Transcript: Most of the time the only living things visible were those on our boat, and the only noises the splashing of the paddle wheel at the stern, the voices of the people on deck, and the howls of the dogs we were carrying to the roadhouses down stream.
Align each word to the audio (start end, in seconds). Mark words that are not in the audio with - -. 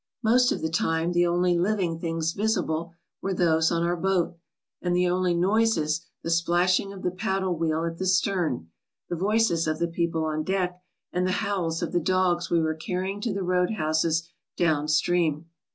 Most 0.23 0.51
of 0.51 0.63
the 0.63 0.69
time 0.71 1.11
the 1.11 1.27
only 1.27 1.55
living 1.55 1.99
things 1.99 2.31
visible 2.33 2.91
were 3.21 3.35
those 3.35 3.71
on 3.71 3.83
our 3.83 3.95
boat, 3.95 4.35
and 4.81 4.95
the 4.95 5.07
only 5.07 5.35
noises 5.35 6.07
the 6.23 6.31
splashing 6.31 6.91
of 6.91 7.03
the 7.03 7.11
paddle 7.11 7.55
wheel 7.55 7.85
at 7.85 7.99
the 7.99 8.07
stern, 8.07 8.71
the 9.09 9.15
voices 9.15 9.67
of 9.67 9.77
the 9.77 9.87
people 9.87 10.25
on 10.25 10.41
deck, 10.43 10.81
and 11.13 11.27
the 11.27 11.33
howls 11.45 11.83
of 11.83 11.91
the 11.91 11.99
dogs 11.99 12.49
we 12.49 12.59
were 12.59 12.73
carrying 12.73 13.21
to 13.21 13.31
the 13.31 13.43
roadhouses 13.43 14.27
down 14.57 14.87
stream. 14.87 15.45